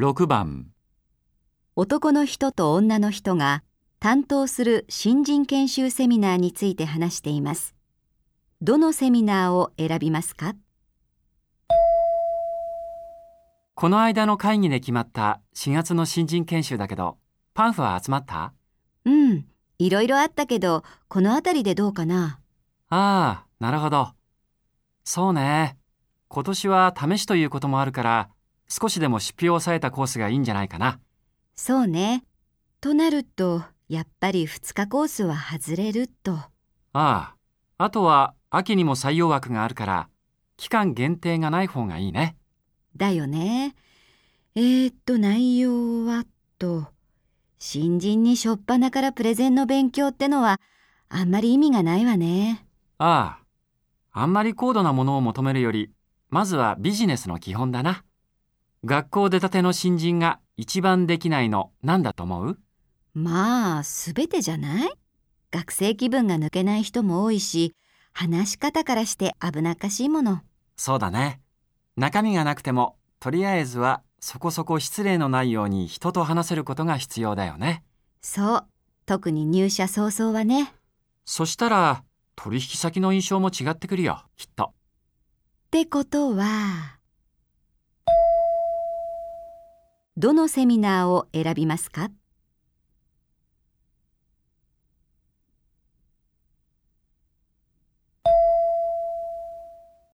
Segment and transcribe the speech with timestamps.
[0.00, 0.68] 6番
[1.74, 3.64] 男の人と女の人が
[3.98, 7.74] 担当する新人研修セミナーについて話しています。
[8.62, 10.54] どのセミナーを選びますか？
[13.74, 17.18] この間の会議で決まった4月の新人研修だけど、
[17.52, 18.52] パンフは集まった？
[19.04, 19.46] うん、
[19.80, 22.38] いろいろあったけど、このあたりでどうかな？
[22.88, 24.10] ああ、なるほど。
[25.02, 25.76] そうね。
[26.28, 28.28] 今年は試しということもあるから、
[28.68, 31.00] 少しでも出費を抑えたコースがいいんじゃないかな。
[31.56, 32.24] そうね。
[32.80, 36.32] となると、やっぱり2日コースは外れると。
[36.32, 36.50] あ
[36.92, 37.34] あ、
[37.78, 40.08] あとは秋にも採用枠があるから、
[40.56, 42.36] 期間限定がない方がいいね。
[42.96, 43.74] だよね。
[44.54, 46.24] えー、っと、内容は
[46.58, 46.88] と、
[47.58, 50.60] 新人に初っ端からプレゼンの勉強ってのは、
[51.08, 52.66] あんまり意味がないわね。
[52.98, 53.38] あ
[54.12, 55.92] あ、あんまり高度なものを求めるより、
[56.28, 58.04] まずはビジネスの基本だな。
[58.84, 62.58] 学校出たての新人が一番できないの何だと思う？
[63.14, 64.90] まあ、すべてじゃない？
[65.50, 67.74] 学生気分が抜けない人も多いし、
[68.12, 70.42] 話し方からして危なっかしいもの。
[70.76, 71.40] そうだね。
[71.96, 77.82] 中身がなくても、とりあえずはそこそこ失礼のないように人と話せることが必要だよね。
[78.20, 78.66] そう。
[79.06, 80.72] 特に入社早々はね。
[81.24, 82.04] そしたら、
[82.36, 84.64] 取引先の印象も違ってくるよ、きっと。
[84.64, 84.70] っ
[85.70, 86.97] てことは、
[90.20, 92.10] どのセミナーを選びますか？